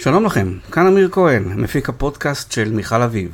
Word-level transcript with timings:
שלום 0.00 0.24
לכם, 0.24 0.58
כאן 0.72 0.86
אמיר 0.86 1.08
כהן, 1.12 1.42
מפיק 1.56 1.88
הפודקאסט 1.88 2.52
של 2.52 2.72
מיכל 2.72 3.02
אביב. 3.02 3.30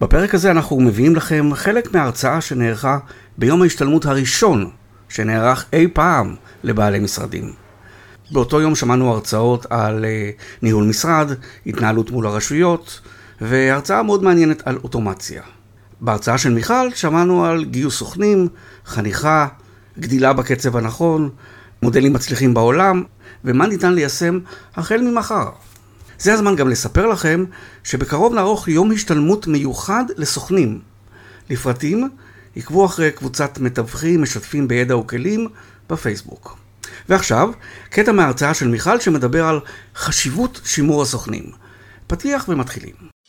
בפרק 0.00 0.34
הזה 0.34 0.50
אנחנו 0.50 0.80
מביאים 0.80 1.16
לכם 1.16 1.50
חלק 1.54 1.94
מההרצאה 1.94 2.40
שנערכה 2.40 2.98
ביום 3.38 3.62
ההשתלמות 3.62 4.06
הראשון 4.06 4.70
שנערך 5.08 5.64
אי 5.72 5.88
פעם 5.92 6.34
לבעלי 6.64 6.98
משרדים. 6.98 7.52
באותו 8.32 8.60
יום 8.60 8.74
שמענו 8.74 9.12
הרצאות 9.12 9.66
על 9.70 10.04
uh, 10.04 10.62
ניהול 10.62 10.84
משרד, 10.84 11.30
התנהלות 11.66 12.10
מול 12.10 12.26
הרשויות, 12.26 13.00
והרצאה 13.40 14.02
מאוד 14.02 14.22
מעניינת 14.22 14.66
על 14.66 14.78
אוטומציה. 14.84 15.42
בהרצאה 16.00 16.38
של 16.38 16.50
מיכל 16.50 16.90
שמענו 16.94 17.44
על 17.44 17.64
גיוס 17.64 17.98
סוכנים, 17.98 18.48
חניכה, 18.86 19.46
גדילה 19.98 20.32
בקצב 20.32 20.76
הנכון, 20.76 21.30
מודלים 21.82 22.12
מצליחים 22.12 22.54
בעולם, 22.54 23.02
ומה 23.44 23.66
ניתן 23.66 23.92
ליישם 23.92 24.38
החל 24.76 25.00
ממחר. 25.00 25.48
זה 26.18 26.32
הזמן 26.32 26.56
גם 26.56 26.68
לספר 26.68 27.06
לכם 27.06 27.44
שבקרוב 27.84 28.34
נערוך 28.34 28.68
יום 28.68 28.92
השתלמות 28.92 29.46
מיוחד 29.46 30.04
לסוכנים. 30.16 30.80
לפרטים, 31.50 32.08
עקבו 32.56 32.86
אחרי 32.86 33.10
קבוצת 33.10 33.58
מתווכים 33.58 34.22
משתפים 34.22 34.68
בידע 34.68 34.96
וכלים 34.96 35.48
בפייסבוק. 35.90 36.56
ועכשיו, 37.08 37.50
קטע 37.90 38.12
מההרצאה 38.12 38.54
של 38.54 38.68
מיכל 38.68 39.00
שמדבר 39.00 39.44
על 39.44 39.60
חשיבות 39.96 40.60
שימור 40.64 41.02
הסוכנים. 41.02 41.50
פתיח 42.06 42.48
ומתחילים. 42.48 43.19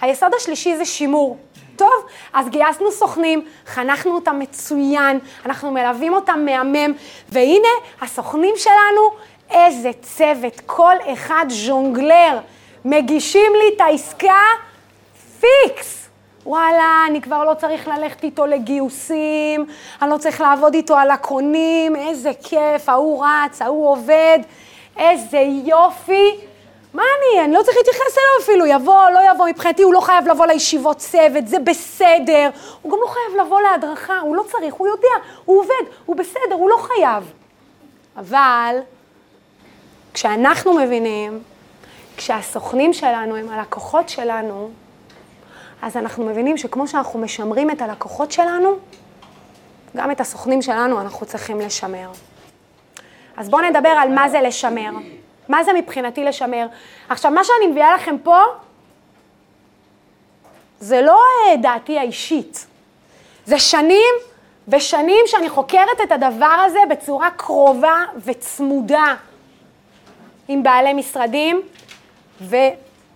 היסוד 0.00 0.34
השלישי 0.34 0.76
זה 0.76 0.84
שימור. 0.84 1.36
טוב, 1.76 2.04
אז 2.32 2.48
גייסנו 2.48 2.92
סוכנים, 2.92 3.44
חנכנו 3.66 4.14
אותם 4.14 4.38
מצוין, 4.38 5.18
אנחנו 5.46 5.70
מלווים 5.70 6.14
אותם 6.14 6.44
מהמם, 6.44 6.92
והנה 7.28 7.68
הסוכנים 8.00 8.54
שלנו, 8.56 9.10
איזה 9.50 9.90
צוות, 10.02 10.60
כל 10.66 10.94
אחד 11.12 11.46
ז'ונגלר, 11.48 12.38
מגישים 12.84 13.52
לי 13.54 13.74
את 13.76 13.80
העסקה 13.80 14.42
פיקס. 15.40 16.08
וואלה, 16.46 17.04
אני 17.06 17.20
כבר 17.20 17.44
לא 17.44 17.54
צריך 17.54 17.88
ללכת 17.88 18.24
איתו 18.24 18.46
לגיוסים, 18.46 19.66
אני 20.02 20.10
לא 20.10 20.18
צריך 20.18 20.40
לעבוד 20.40 20.74
איתו 20.74 20.96
על 20.96 21.10
הקונים, 21.10 21.96
איזה 21.96 22.30
כיף, 22.42 22.88
ההוא 22.88 23.26
רץ, 23.26 23.62
ההוא 23.62 23.88
עובד, 23.88 24.38
איזה 24.96 25.38
יופי. 25.64 26.45
מה 26.96 27.02
אני, 27.02 27.44
אני 27.44 27.52
לא 27.52 27.62
צריך 27.62 27.76
להתייחס 27.76 28.18
אליו 28.18 28.42
אפילו, 28.42 28.66
יבוא, 28.66 29.10
לא 29.10 29.20
יבוא, 29.30 29.48
מבחינתי 29.48 29.82
הוא 29.82 29.94
לא 29.94 30.00
חייב 30.00 30.28
לבוא 30.28 30.46
לישיבות 30.46 30.98
צוות, 30.98 31.46
זה 31.46 31.58
בסדר. 31.58 32.50
הוא 32.82 32.92
גם 32.92 32.98
לא 33.02 33.06
חייב 33.12 33.46
לבוא 33.46 33.60
להדרכה, 33.60 34.18
הוא 34.18 34.36
לא 34.36 34.42
צריך, 34.42 34.74
הוא 34.74 34.88
יודע, 34.88 35.26
הוא 35.44 35.60
עובד, 35.60 35.92
הוא 36.06 36.16
בסדר, 36.16 36.54
הוא 36.54 36.70
לא 36.70 36.76
חייב. 36.76 37.32
אבל 38.16 38.76
כשאנחנו 40.14 40.72
מבינים, 40.72 41.40
כשהסוכנים 42.16 42.92
שלנו 42.92 43.36
הם 43.36 43.48
הלקוחות 43.48 44.08
שלנו, 44.08 44.70
אז 45.82 45.96
אנחנו 45.96 46.26
מבינים 46.26 46.56
שכמו 46.56 46.88
שאנחנו 46.88 47.18
משמרים 47.18 47.70
את 47.70 47.82
הלקוחות 47.82 48.32
שלנו, 48.32 48.76
גם 49.96 50.10
את 50.10 50.20
הסוכנים 50.20 50.62
שלנו 50.62 51.00
אנחנו 51.00 51.26
צריכים 51.26 51.60
לשמר. 51.60 52.10
אז 53.36 53.48
בואו 53.48 53.62
נדבר 53.62 53.88
על 53.88 54.14
מה 54.14 54.28
זה 54.28 54.40
לשמר. 54.40 54.90
מה 55.48 55.64
זה 55.64 55.72
מבחינתי 55.72 56.24
לשמר? 56.24 56.66
עכשיו, 57.08 57.30
מה 57.30 57.44
שאני 57.44 57.66
מביאה 57.66 57.94
לכם 57.94 58.16
פה, 58.22 58.42
זה 60.80 61.02
לא 61.02 61.20
אה, 61.48 61.56
דעתי 61.56 61.98
האישית. 61.98 62.66
זה 63.44 63.58
שנים 63.58 64.14
ושנים 64.68 65.24
שאני 65.26 65.48
חוקרת 65.48 66.00
את 66.02 66.12
הדבר 66.12 66.64
הזה 66.66 66.78
בצורה 66.90 67.30
קרובה 67.30 68.04
וצמודה 68.24 69.14
עם 70.48 70.62
בעלי 70.62 70.92
משרדים, 70.92 71.62
ו, 72.40 72.56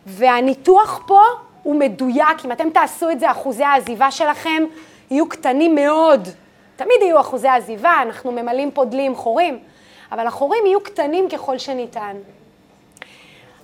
והניתוח 0.07 1.01
פה 1.07 1.23
הוא 1.63 1.77
מדויק. 1.77 2.45
אם 2.45 2.53
אתם 2.53 2.71
תעשו 2.71 3.11
את 3.11 3.21
זה, 3.21 3.31
אחוזי 3.31 3.65
העזיבה 3.65 4.11
שלכם 4.11 4.63
יהיו 5.11 5.29
קטנים 5.29 5.75
מאוד. 5.75 6.29
תמיד 6.77 6.97
יהיו 7.01 7.21
אחוזי 7.21 7.49
עזיבה, 7.49 8.03
אנחנו 8.03 8.33
ממלאים 8.33 8.71
פה 8.71 8.85
דלי 8.85 9.03
עם 9.03 9.15
חורים. 9.15 9.59
אבל 10.13 10.27
החורים 10.27 10.67
יהיו 10.67 10.81
קטנים 10.81 11.29
ככל 11.29 11.59
שניתן. 11.59 12.17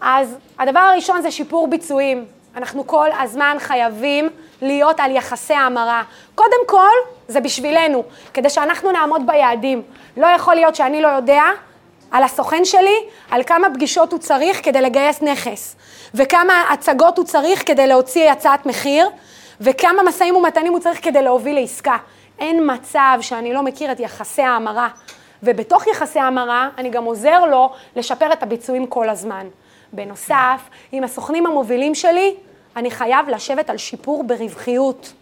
אז 0.00 0.36
הדבר 0.58 0.80
הראשון 0.80 1.22
זה 1.22 1.30
שיפור 1.30 1.68
ביצועים. 1.68 2.24
אנחנו 2.56 2.86
כל 2.86 3.08
הזמן 3.20 3.56
חייבים 3.58 4.28
להיות 4.62 5.00
על 5.00 5.10
יחסי 5.10 5.54
המרה. 5.54 6.02
קודם 6.34 6.66
כל, 6.66 6.92
זה 7.28 7.40
בשבילנו, 7.40 8.04
כדי 8.34 8.50
שאנחנו 8.50 8.92
נעמוד 8.92 9.26
ביעדים. 9.26 9.82
לא 10.16 10.26
יכול 10.26 10.54
להיות 10.54 10.76
שאני 10.76 11.00
לא 11.02 11.08
יודע 11.08 11.42
על 12.10 12.22
הסוכן 12.22 12.64
שלי, 12.64 12.96
על 13.30 13.42
כמה 13.42 13.68
פגישות 13.74 14.12
הוא 14.12 14.20
צריך 14.20 14.64
כדי 14.64 14.80
לגייס 14.80 15.22
נכס, 15.22 15.76
וכמה 16.14 16.62
הצגות 16.70 17.18
הוא 17.18 17.26
צריך 17.26 17.62
כדי 17.66 17.86
להוציא 17.86 18.30
הצעת 18.30 18.66
מחיר, 18.66 19.08
וכמה 19.60 20.02
משאים 20.02 20.36
ומתנים 20.36 20.72
הוא 20.72 20.80
צריך 20.80 21.04
כדי 21.04 21.22
להוביל 21.22 21.60
לעסקה. 21.60 21.96
אין 22.38 22.70
מצב 22.74 23.18
שאני 23.20 23.52
לא 23.52 23.62
מכיר 23.62 23.92
את 23.92 24.00
יחסי 24.00 24.42
ההמרה. 24.42 24.88
ובתוך 25.42 25.86
יחסי 25.86 26.18
המרה 26.18 26.68
אני 26.78 26.90
גם 26.90 27.04
עוזר 27.04 27.44
לו 27.44 27.72
לשפר 27.96 28.32
את 28.32 28.42
הביצועים 28.42 28.86
כל 28.86 29.08
הזמן. 29.08 29.46
בנוסף, 29.92 30.60
עם 30.92 31.04
הסוכנים 31.04 31.46
המובילים 31.46 31.94
שלי, 31.94 32.34
אני 32.76 32.90
חייב 32.90 33.28
לשבת 33.28 33.70
על 33.70 33.76
שיפור 33.76 34.24
ברווחיות. 34.24 35.12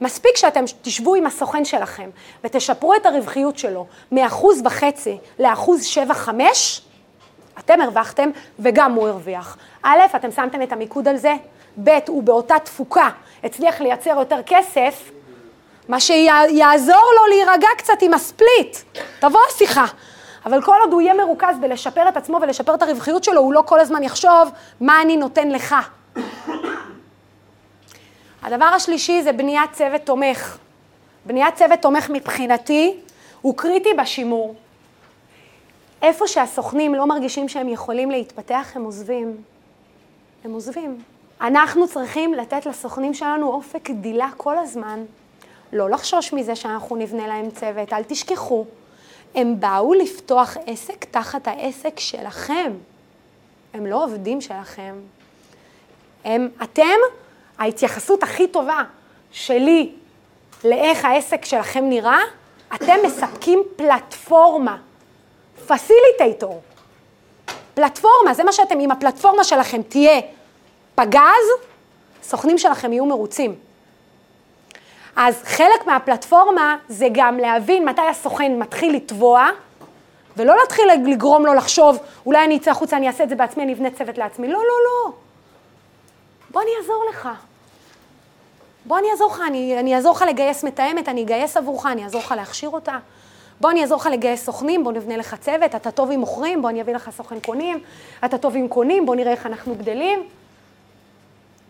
מספיק 0.00 0.36
שאתם 0.36 0.64
תשבו 0.82 1.14
עם 1.14 1.26
הסוכן 1.26 1.64
שלכם 1.64 2.10
ותשפרו 2.44 2.94
את 2.94 3.06
הרווחיות 3.06 3.58
שלו 3.58 3.86
מאחוז 4.12 4.62
וחצי 4.64 5.18
לאחוז 5.38 5.84
שבע 5.84 6.14
חמש, 6.14 6.82
אתם 7.58 7.80
הרווחתם 7.80 8.30
וגם 8.58 8.92
הוא 8.92 9.08
הרוויח. 9.08 9.56
א', 9.82 9.98
אתם 10.16 10.30
שמתם 10.30 10.62
את 10.62 10.72
המיקוד 10.72 11.08
על 11.08 11.16
זה, 11.16 11.34
ב', 11.84 11.98
הוא 12.08 12.22
באותה 12.22 12.58
תפוקה 12.58 13.08
הצליח 13.44 13.80
לייצר 13.80 14.10
יותר 14.10 14.40
כסף, 14.46 15.10
מה 15.88 16.00
שיעזור 16.00 17.04
לו 17.16 17.26
להירגע 17.28 17.68
קצת 17.78 18.02
עם 18.02 18.14
הספליט. 18.14 18.78
תבוא 19.20 19.40
השיחה. 19.50 19.84
אבל 20.46 20.62
כל 20.62 20.76
עוד 20.80 20.92
הוא 20.92 21.00
יהיה 21.00 21.14
מרוכז 21.14 21.58
בלשפר 21.60 22.08
את 22.08 22.16
עצמו 22.16 22.38
ולשפר 22.42 22.74
את 22.74 22.82
הרווחיות 22.82 23.24
שלו, 23.24 23.40
הוא 23.40 23.52
לא 23.52 23.62
כל 23.66 23.80
הזמן 23.80 24.02
יחשוב 24.02 24.50
מה 24.80 25.02
אני 25.02 25.16
נותן 25.16 25.48
לך. 25.48 25.74
הדבר 28.42 28.64
השלישי 28.64 29.22
זה 29.22 29.32
בניית 29.32 29.72
צוות 29.72 30.00
תומך. 30.00 30.58
בניית 31.26 31.54
צוות 31.54 31.80
תומך 31.80 32.10
מבחינתי 32.10 32.96
הוא 33.40 33.56
קריטי 33.56 33.94
בשימור. 33.98 34.54
איפה 36.02 36.26
שהסוכנים 36.26 36.94
לא 36.94 37.06
מרגישים 37.06 37.48
שהם 37.48 37.68
יכולים 37.68 38.10
להתפתח, 38.10 38.72
הם 38.74 38.84
עוזבים. 38.84 39.36
הם 40.44 40.52
עוזבים. 40.52 40.98
אנחנו 41.40 41.88
צריכים 41.88 42.34
לתת 42.34 42.66
לסוכנים 42.66 43.14
שלנו 43.14 43.48
אופק 43.48 43.90
גדילה 43.90 44.28
כל 44.36 44.58
הזמן. 44.58 45.04
לא 45.74 45.90
לחשוש 45.90 46.32
מזה 46.32 46.56
שאנחנו 46.56 46.96
נבנה 46.96 47.26
להם 47.26 47.50
צוות, 47.50 47.92
אל 47.92 48.02
תשכחו. 48.02 48.64
הם 49.34 49.60
באו 49.60 49.94
לפתוח 49.94 50.56
עסק 50.66 51.04
תחת 51.04 51.48
העסק 51.48 52.00
שלכם. 52.00 52.72
הם 53.74 53.86
לא 53.86 54.04
עובדים 54.04 54.40
שלכם. 54.40 54.94
הם, 56.24 56.48
אתם, 56.62 56.98
ההתייחסות 57.58 58.22
הכי 58.22 58.48
טובה 58.48 58.82
שלי 59.32 59.92
לאיך 60.64 61.04
העסק 61.04 61.44
שלכם 61.44 61.88
נראה, 61.88 62.20
אתם 62.74 62.96
מספקים 63.06 63.62
פלטפורמה, 63.76 64.76
פסיליטייטור. 65.66 66.62
פלטפורמה, 67.74 68.34
זה 68.34 68.44
מה 68.44 68.52
שאתם, 68.52 68.80
אם 68.80 68.90
הפלטפורמה 68.90 69.44
שלכם 69.44 69.82
תהיה 69.82 70.20
פגז, 70.94 71.46
סוכנים 72.22 72.58
שלכם 72.58 72.92
יהיו 72.92 73.06
מרוצים. 73.06 73.54
אז 75.16 75.42
חלק 75.44 75.86
מהפלטפורמה 75.86 76.76
זה 76.88 77.06
גם 77.12 77.38
להבין 77.38 77.88
מתי 77.88 78.02
הסוכן 78.10 78.58
מתחיל 78.58 78.96
לטבוע, 78.96 79.48
ולא 80.36 80.56
להתחיל 80.56 80.84
לגרום 81.06 81.46
לו 81.46 81.54
לחשוב, 81.54 81.98
אולי 82.26 82.44
אני 82.44 82.56
אצא 82.56 82.70
החוצה, 82.70 82.96
אני 82.96 83.08
אעשה 83.08 83.24
את 83.24 83.28
זה 83.28 83.34
בעצמי, 83.34 83.62
אני 83.62 83.72
אבנה 83.72 83.90
צוות 83.90 84.18
לעצמי. 84.18 84.48
לא, 84.48 84.58
לא, 84.58 84.74
לא. 84.84 85.12
בוא 86.50 86.62
אני 86.62 86.70
אעזור 86.80 87.04
לך. 87.10 87.28
בוא 88.84 88.98
אני 88.98 89.10
אעזור 89.10 89.30
לך, 89.30 89.40
אני, 89.46 89.80
אני 89.80 89.94
אעזור 89.94 90.12
לך 90.12 90.24
לגייס 90.28 90.64
מתאמת, 90.64 91.08
אני 91.08 91.22
אגייס 91.22 91.56
עבורך, 91.56 91.86
אני 91.86 92.04
אעזור 92.04 92.20
לך 92.20 92.34
להכשיר 92.36 92.68
אותה. 92.68 92.98
בוא 93.60 93.70
אני 93.70 93.82
אעזור 93.82 93.98
לך 93.98 94.06
לגייס 94.06 94.44
סוכנים, 94.44 94.84
בוא 94.84 94.92
נבנה 94.92 95.16
לך 95.16 95.34
צוות, 95.40 95.74
אתה 95.74 95.90
טוב 95.90 96.10
עם 96.10 96.20
מוכרים, 96.20 96.62
בוא 96.62 96.70
אני 96.70 96.80
אביא 96.80 96.94
לך 96.94 97.10
סוכן 97.16 97.40
קונים, 97.40 97.80
אתה 98.24 98.38
טוב 98.38 98.56
עם 98.56 98.68
קונים, 98.68 99.06
בוא 99.06 99.16
נראה 99.16 99.32
איך 99.32 99.46
אנחנו 99.46 99.74
גדלים. 99.74 100.28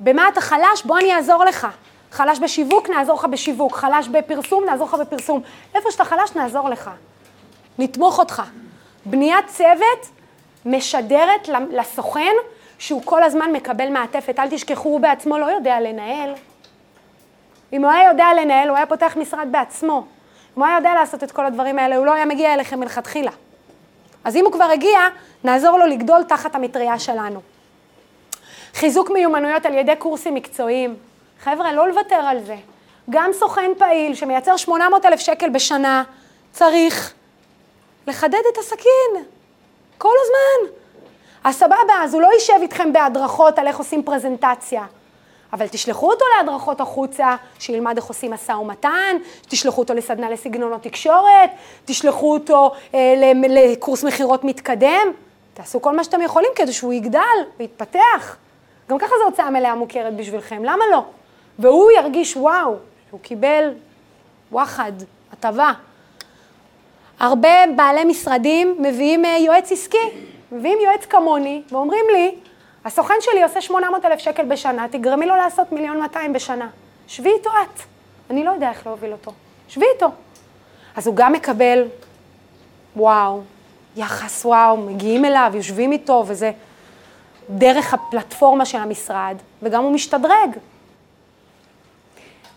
במה 0.00 0.28
אתה 0.28 0.40
חלש? 0.40 0.84
בוא 0.84 0.98
אני 0.98 1.14
אעזור 1.14 1.44
לך. 1.44 1.66
חלש 2.14 2.38
בשיווק, 2.38 2.90
נעזור 2.90 3.18
לך 3.18 3.24
בשיווק, 3.24 3.76
חלש 3.76 4.08
בפרסום, 4.08 4.64
נעזור 4.64 4.86
לך 4.88 4.94
בפרסום. 4.94 5.40
איפה 5.74 5.90
שאתה 5.90 6.04
חלש, 6.04 6.36
נעזור 6.36 6.68
לך. 6.68 6.90
נתמוך 7.78 8.18
אותך. 8.18 8.42
בניית 9.06 9.46
צוות 9.46 10.08
משדרת 10.66 11.48
לסוכן 11.70 12.32
שהוא 12.78 13.02
כל 13.04 13.22
הזמן 13.22 13.52
מקבל 13.52 13.88
מעטפת. 13.88 14.38
אל 14.38 14.50
תשכחו, 14.50 14.88
הוא 14.88 15.00
בעצמו 15.00 15.38
לא 15.38 15.46
יודע 15.46 15.80
לנהל. 15.80 16.30
אם 17.72 17.84
הוא 17.84 17.90
היה 17.90 18.08
יודע 18.08 18.26
לנהל, 18.40 18.68
הוא 18.68 18.76
היה 18.76 18.86
פותח 18.86 19.16
משרד 19.20 19.48
בעצמו. 19.50 19.96
אם 20.56 20.62
הוא 20.62 20.66
היה 20.66 20.76
יודע 20.76 20.94
לעשות 20.94 21.24
את 21.24 21.32
כל 21.32 21.46
הדברים 21.46 21.78
האלה, 21.78 21.96
הוא 21.96 22.06
לא 22.06 22.14
היה 22.14 22.24
מגיע 22.24 22.54
אליכם 22.54 22.80
מלכתחילה. 22.80 23.30
אז 24.24 24.36
אם 24.36 24.44
הוא 24.44 24.52
כבר 24.52 24.64
הגיע, 24.64 25.00
נעזור 25.44 25.78
לו 25.78 25.86
לגדול 25.86 26.22
תחת 26.22 26.54
המטריה 26.54 26.98
שלנו. 26.98 27.40
חיזוק 28.74 29.10
מיומנויות 29.10 29.66
על 29.66 29.74
ידי 29.74 29.96
קורסים 29.96 30.34
מקצועיים. 30.34 30.96
חבר'ה, 31.42 31.72
לא 31.72 31.88
לוותר 31.88 32.14
על 32.14 32.44
זה. 32.44 32.56
גם 33.10 33.30
סוכן 33.32 33.70
פעיל 33.78 34.14
שמייצר 34.14 34.56
800 34.56 35.06
אלף 35.06 35.20
שקל 35.20 35.48
בשנה, 35.48 36.02
צריך 36.52 37.14
לחדד 38.06 38.42
את 38.52 38.58
הסכין. 38.58 39.24
כל 39.98 40.14
הזמן. 40.22 40.74
אז 41.44 41.54
סבבה, 41.54 41.94
אז 42.02 42.14
הוא 42.14 42.22
לא 42.22 42.28
יישב 42.34 42.58
איתכם 42.62 42.92
בהדרכות 42.92 43.58
על 43.58 43.66
איך 43.66 43.78
עושים 43.78 44.02
פרזנטציה. 44.02 44.84
אבל 45.52 45.66
תשלחו 45.68 46.10
אותו 46.10 46.24
להדרכות 46.36 46.80
החוצה, 46.80 47.36
שילמד 47.58 47.96
איך 47.96 48.06
עושים 48.06 48.30
משא 48.30 48.52
ומתן, 48.52 49.16
תשלחו 49.48 49.80
אותו 49.80 49.94
לסדנה 49.94 50.30
לסגנונות 50.30 50.82
תקשורת, 50.82 51.50
תשלחו 51.84 52.34
אותו 52.34 52.72
אה, 52.94 53.32
לקורס 53.48 54.04
מכירות 54.04 54.44
מתקדם, 54.44 55.12
תעשו 55.54 55.82
כל 55.82 55.96
מה 55.96 56.04
שאתם 56.04 56.22
יכולים 56.22 56.50
כדי 56.54 56.72
שהוא 56.72 56.92
יגדל 56.92 57.20
ויתפתח. 57.58 58.36
גם 58.90 58.98
ככה 58.98 59.14
זו 59.18 59.24
הוצאה 59.24 59.50
מלאה 59.50 59.74
מוכרת 59.74 60.16
בשבילכם, 60.16 60.64
למה 60.64 60.84
לא? 60.90 61.04
והוא 61.58 61.90
ירגיש 61.90 62.36
וואו, 62.36 62.76
שהוא 63.08 63.20
קיבל 63.20 63.72
וואחד, 64.52 64.92
הטבה. 65.32 65.72
הרבה 67.20 67.48
בעלי 67.76 68.04
משרדים 68.04 68.76
מביאים 68.78 69.24
אה, 69.24 69.38
יועץ 69.38 69.72
עסקי, 69.72 70.10
מביאים 70.52 70.78
יועץ 70.84 71.04
כמוני 71.06 71.62
ואומרים 71.70 72.04
לי, 72.12 72.34
הסוכן 72.84 73.14
שלי 73.20 73.42
עושה 73.42 73.60
800 73.60 74.04
אלף 74.04 74.18
שקל 74.18 74.44
בשנה, 74.44 74.88
תגרמי 74.88 75.26
לו 75.26 75.36
לעשות 75.36 75.72
מיליון 75.72 76.00
200 76.00 76.32
בשנה. 76.32 76.68
שבי 77.06 77.30
איתו 77.38 77.50
את. 77.50 77.80
אני 78.30 78.44
לא 78.44 78.50
יודע 78.50 78.70
איך 78.70 78.86
להוביל 78.86 79.12
אותו. 79.12 79.32
שבי 79.68 79.84
איתו. 79.94 80.08
אז 80.96 81.06
הוא 81.06 81.16
גם 81.16 81.32
מקבל, 81.32 81.84
וואו, 82.96 83.40
יחס 83.96 84.44
וואו, 84.44 84.76
מגיעים 84.76 85.24
אליו, 85.24 85.52
יושבים 85.54 85.92
איתו, 85.92 86.24
וזה 86.26 86.52
דרך 87.50 87.94
הפלטפורמה 87.94 88.64
של 88.64 88.78
המשרד, 88.78 89.36
וגם 89.62 89.82
הוא 89.82 89.92
משתדרג. 89.92 90.56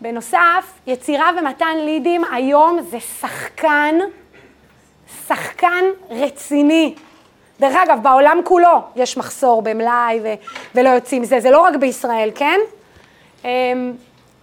בנוסף, 0.00 0.72
יצירה 0.86 1.30
ומתן 1.40 1.76
לידים 1.84 2.24
היום 2.32 2.78
זה 2.90 3.00
שחקן, 3.00 3.94
שחקן 5.26 5.84
רציני. 6.10 6.94
דרך 7.60 7.76
אגב, 7.84 7.98
בעולם 8.02 8.40
כולו 8.44 8.80
יש 8.96 9.16
מחסור 9.16 9.62
במלאי 9.62 10.20
ו- 10.22 10.34
ולא 10.74 10.88
יוצאים 10.88 11.24
זה, 11.24 11.40
זה 11.40 11.50
לא 11.50 11.60
רק 11.60 11.76
בישראל, 11.76 12.30
כן? 12.34 12.60
אמ, 13.44 13.92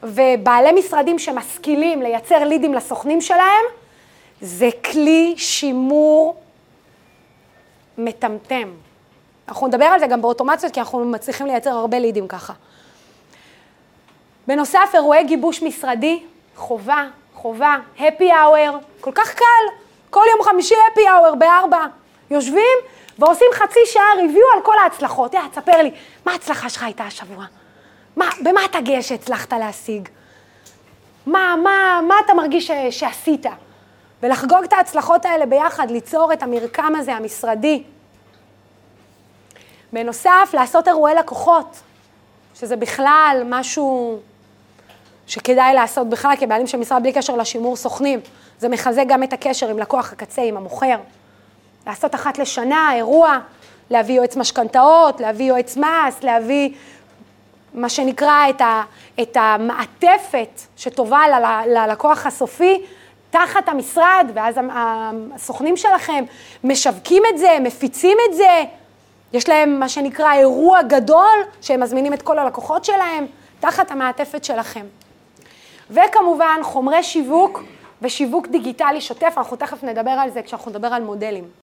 ובעלי 0.04 0.72
משרדים 0.72 1.20
שמשכילים 1.20 2.02
לייצר 2.02 2.44
לידים 2.44 2.74
לסוכנים 2.74 3.22
שלהם, 3.22 3.66
זה 4.42 4.70
כלי 4.92 5.34
שימור 5.38 6.36
מטמטם. 7.98 8.70
אנחנו 9.48 9.68
נדבר 9.68 9.86
על 9.86 10.00
זה 10.00 10.08
גם 10.08 10.22
באוטומציות, 10.22 10.74
כי 10.74 10.80
אנחנו 10.80 11.06
מצליחים 11.06 11.48
לייצר 11.48 11.70
הרבה 11.70 12.00
לידים 12.00 12.28
ככה. 12.28 12.54
בנוסף, 14.48 14.90
אירועי 14.94 15.24
גיבוש 15.24 15.64
משרדי, 15.64 16.24
חובה, 16.56 17.08
חובה, 17.34 17.76
happy 17.98 18.32
hour, 18.32 18.76
כל 19.02 19.12
כך 19.16 19.34
קל, 19.34 19.66
כל 20.10 20.24
יום 20.32 20.44
חמישי 20.44 20.76
happy 20.76 21.02
hour 21.02 21.36
בארבע. 21.36 21.86
יושבים 22.30 22.78
ועושים 23.20 23.48
חצי 23.54 23.80
שעה 23.86 24.16
ריוויו 24.18 24.46
על 24.56 24.62
כל 24.64 24.80
ההצלחות. 24.80 25.34
יא, 25.34 25.40
תספר 25.52 25.82
לי, 25.82 25.92
מה 26.26 26.32
ההצלחה 26.32 26.70
שלך 26.70 26.84
הייתה 26.84 27.04
השבוע? 27.04 27.46
מה, 28.16 28.30
במה 28.44 28.66
אתה 28.66 28.82
גאה 28.82 29.02
שהצלחת 29.02 29.54
להשיג? 29.54 30.10
מה, 31.26 31.56
מה, 31.64 32.02
מה 32.08 32.16
אתה 32.26 32.34
מרגיש 32.34 32.68
ש, 32.68 32.72
שעשית? 32.90 33.46
ולחגוג 34.24 34.64
את 34.64 34.74
ההצלחות 34.74 35.26
האלה 35.26 35.46
ביחד, 35.46 35.92
ליצור 35.92 36.34
את 36.34 36.44
המרקם 36.44 36.94
הזה, 36.96 37.16
המשרדי. 37.16 37.84
בנוסף, 39.94 40.50
לעשות 40.54 40.88
אירועי 40.88 41.16
לקוחות, 41.16 41.80
שזה 42.56 42.76
בכלל 42.76 43.44
משהו 43.46 44.20
שכדאי 45.28 45.74
לעשות 45.74 46.10
בכלל 46.10 46.36
כבעלים 46.40 46.68
של 46.68 46.78
משרד 46.78 47.04
בלי 47.04 47.14
קשר 47.14 47.36
לשימור 47.36 47.76
סוכנים. 47.76 48.20
זה 48.60 48.70
מחזק 48.70 49.04
גם 49.08 49.24
את 49.24 49.34
הקשר 49.34 49.70
עם 49.70 49.80
לקוח 49.80 50.14
הקצה, 50.14 50.42
עם 50.42 50.58
המוכר. 50.58 50.98
לעשות 51.88 52.16
אחת 52.16 52.38
לשנה 52.38 52.94
אירוע, 52.94 53.40
להביא 53.90 54.16
יועץ 54.16 54.36
משכנתאות, 54.36 55.20
להביא 55.22 55.46
יועץ 55.46 55.78
מס, 55.78 56.24
להביא 56.24 56.70
מה 57.74 57.90
שנקרא 57.90 58.50
את, 58.50 58.62
ה, 58.62 58.84
את 59.22 59.38
המעטפת 59.40 60.62
שטובה 60.78 61.22
ל, 61.28 61.68
ללקוח 61.78 62.26
הסופי 62.26 62.82
תחת 63.30 63.70
המשרד, 63.70 64.32
ואז 64.34 64.60
הסוכנים 65.36 65.78
שלכם 65.78 66.24
משווקים 66.64 67.24
את 67.34 67.38
זה, 67.38 67.58
מפיצים 67.62 68.18
את 68.30 68.36
זה, 68.36 68.64
יש 69.34 69.50
להם 69.50 69.80
מה 69.80 69.90
שנקרא 69.90 70.34
אירוע 70.34 70.82
גדול, 70.82 71.38
שהם 71.62 71.80
מזמינים 71.80 72.14
את 72.14 72.22
כל 72.22 72.40
הלקוחות 72.40 72.86
שלהם, 72.86 73.26
תחת 73.60 73.92
המעטפת 73.92 74.44
שלכם. 74.44 74.86
וכמובן, 75.90 76.60
חומרי 76.64 77.04
שיווק 77.04 77.64
ושיווק 78.02 78.48
דיגיטלי 78.48 79.02
שוטף, 79.02 79.34
אנחנו 79.38 79.58
תכף 79.58 79.84
נדבר 79.84 80.12
על 80.12 80.30
זה 80.30 80.42
כשאנחנו 80.42 80.72
נדבר 80.72 80.88
על 80.88 81.04
מודלים. 81.04 81.65